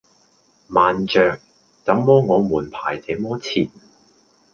[0.67, 1.37] 慢著！
[1.85, 3.69] 怎麼我們排這麼前